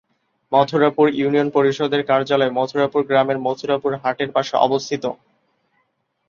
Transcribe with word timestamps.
Mathurapur 0.51 1.07
union 1.13 1.49
পরিষদের 1.55 2.01
কার্যালয় 2.03 2.55
মথুরাপুর 2.57 3.01
গ্রামের 3.09 3.37
মথুরাপুর 3.39 3.91
হাটের 4.03 4.29
পাশে 4.35 4.53
অবস্থিত। 4.57 5.03